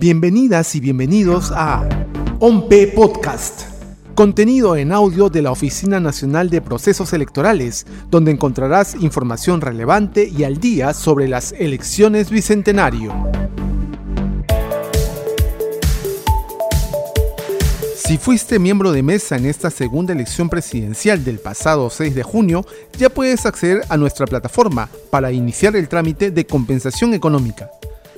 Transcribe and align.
Bienvenidas 0.00 0.74
y 0.76 0.80
bienvenidos 0.80 1.52
a 1.54 1.86
OMPE 2.38 2.86
Podcast, 2.94 3.64
contenido 4.14 4.74
en 4.74 4.92
audio 4.92 5.28
de 5.28 5.42
la 5.42 5.50
Oficina 5.50 6.00
Nacional 6.00 6.48
de 6.48 6.62
Procesos 6.62 7.12
Electorales, 7.12 7.86
donde 8.10 8.30
encontrarás 8.30 8.94
información 8.94 9.60
relevante 9.60 10.26
y 10.26 10.44
al 10.44 10.56
día 10.56 10.94
sobre 10.94 11.28
las 11.28 11.52
elecciones 11.52 12.30
bicentenario. 12.30 13.12
Si 17.94 18.16
fuiste 18.16 18.58
miembro 18.58 18.92
de 18.92 19.02
mesa 19.02 19.36
en 19.36 19.44
esta 19.44 19.68
segunda 19.68 20.14
elección 20.14 20.48
presidencial 20.48 21.22
del 21.24 21.40
pasado 21.40 21.90
6 21.90 22.14
de 22.14 22.22
junio, 22.22 22.64
ya 22.96 23.10
puedes 23.10 23.44
acceder 23.44 23.82
a 23.90 23.98
nuestra 23.98 24.24
plataforma 24.24 24.88
para 25.10 25.30
iniciar 25.30 25.76
el 25.76 25.90
trámite 25.90 26.30
de 26.30 26.46
compensación 26.46 27.12
económica. 27.12 27.68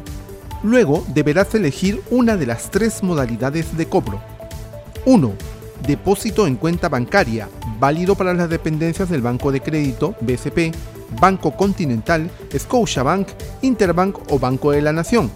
Luego 0.64 1.04
deberás 1.14 1.54
elegir 1.54 2.02
una 2.10 2.36
de 2.36 2.46
las 2.46 2.70
tres 2.70 3.02
modalidades 3.02 3.76
de 3.76 3.86
cobro. 3.86 4.20
1. 5.06 5.32
Depósito 5.86 6.46
en 6.46 6.56
cuenta 6.56 6.88
bancaria, 6.88 7.48
válido 7.78 8.14
para 8.14 8.34
las 8.34 8.48
dependencias 8.48 9.08
del 9.08 9.22
Banco 9.22 9.52
de 9.52 9.60
Crédito, 9.60 10.14
BCP, 10.20 10.74
Banco 11.20 11.56
Continental, 11.56 12.30
Scotiabank, 12.56 13.28
Interbank 13.62 14.32
o 14.32 14.38
Banco 14.38 14.72
de 14.72 14.82
la 14.82 14.92
Nación. 14.92 15.30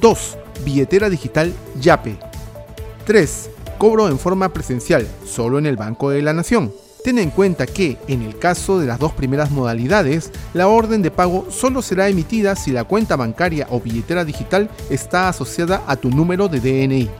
2. 0.00 0.38
Billetera 0.64 1.08
digital 1.08 1.52
YAPE. 1.80 2.18
3. 3.06 3.50
Cobro 3.78 4.08
en 4.08 4.18
forma 4.18 4.50
presencial, 4.50 5.06
solo 5.26 5.58
en 5.58 5.66
el 5.66 5.76
Banco 5.76 6.10
de 6.10 6.22
la 6.22 6.32
Nación. 6.32 6.72
Ten 7.04 7.18
en 7.18 7.28
cuenta 7.30 7.66
que, 7.66 7.98
en 8.08 8.22
el 8.22 8.38
caso 8.38 8.78
de 8.78 8.86
las 8.86 8.98
dos 8.98 9.12
primeras 9.12 9.50
modalidades, 9.50 10.32
la 10.54 10.68
orden 10.68 11.02
de 11.02 11.10
pago 11.10 11.46
solo 11.50 11.82
será 11.82 12.08
emitida 12.08 12.56
si 12.56 12.70
la 12.70 12.84
cuenta 12.84 13.16
bancaria 13.16 13.66
o 13.70 13.78
billetera 13.78 14.24
digital 14.24 14.70
está 14.88 15.28
asociada 15.28 15.82
a 15.86 15.96
tu 15.96 16.08
número 16.08 16.48
de 16.48 16.60
DNI. 16.60 17.10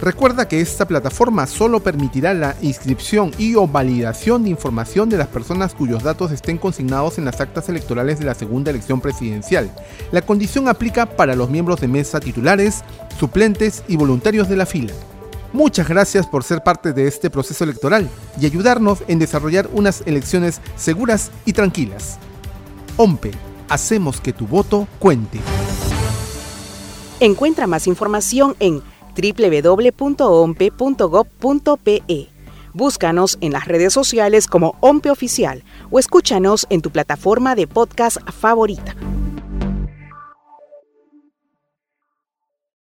Recuerda 0.00 0.46
que 0.46 0.60
esta 0.60 0.86
plataforma 0.86 1.46
solo 1.46 1.80
permitirá 1.80 2.34
la 2.34 2.54
inscripción 2.60 3.32
y 3.38 3.54
o 3.54 3.66
validación 3.66 4.42
de 4.42 4.50
información 4.50 5.08
de 5.08 5.16
las 5.16 5.28
personas 5.28 5.74
cuyos 5.74 6.02
datos 6.02 6.32
estén 6.32 6.58
consignados 6.58 7.16
en 7.16 7.24
las 7.24 7.40
actas 7.40 7.68
electorales 7.70 8.18
de 8.18 8.26
la 8.26 8.34
segunda 8.34 8.70
elección 8.70 9.00
presidencial. 9.00 9.74
La 10.12 10.20
condición 10.20 10.68
aplica 10.68 11.06
para 11.06 11.34
los 11.34 11.48
miembros 11.48 11.80
de 11.80 11.88
mesa 11.88 12.20
titulares, 12.20 12.84
suplentes 13.18 13.84
y 13.88 13.96
voluntarios 13.96 14.50
de 14.50 14.56
la 14.56 14.66
fila. 14.66 14.92
Muchas 15.54 15.88
gracias 15.88 16.26
por 16.26 16.44
ser 16.44 16.62
parte 16.62 16.92
de 16.92 17.06
este 17.06 17.30
proceso 17.30 17.64
electoral 17.64 18.10
y 18.38 18.44
ayudarnos 18.44 19.02
en 19.08 19.18
desarrollar 19.18 19.70
unas 19.72 20.02
elecciones 20.04 20.60
seguras 20.76 21.30
y 21.46 21.54
tranquilas. 21.54 22.18
OMPE, 22.98 23.30
hacemos 23.70 24.20
que 24.20 24.34
tu 24.34 24.46
voto 24.46 24.86
cuente. 24.98 25.40
Encuentra 27.20 27.66
más 27.66 27.86
información 27.86 28.54
en 28.60 28.82
www.ompe.gov.pe. 29.16 29.96
Búscanos 32.74 33.38
en 33.40 33.52
las 33.52 33.66
redes 33.66 33.92
sociales 33.94 34.46
como 34.46 34.76
OMPE 34.80 35.10
Oficial 35.10 35.64
o 35.90 35.98
escúchanos 35.98 36.66
en 36.68 36.82
tu 36.82 36.90
plataforma 36.90 37.54
de 37.54 37.66
podcast 37.66 38.18
favorita. 38.30 38.94